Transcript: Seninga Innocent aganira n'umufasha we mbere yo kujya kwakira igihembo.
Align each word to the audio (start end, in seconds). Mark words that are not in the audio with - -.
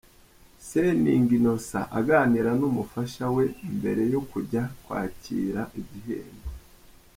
Seninga 0.67 1.31
Innocent 1.37 1.91
aganira 1.99 2.49
n'umufasha 2.59 3.23
we 3.35 3.45
mbere 3.75 4.03
yo 4.13 4.21
kujya 4.29 4.63
kwakira 4.83 5.61
igihembo. 5.79 6.49